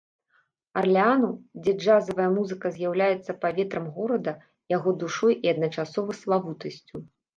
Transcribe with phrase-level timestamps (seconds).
[0.79, 1.29] Арлеану,
[1.67, 4.33] дзе джазавая музыка з'яўляецца паветрам горада,
[4.75, 6.95] яго душой і адначасова славутасцю.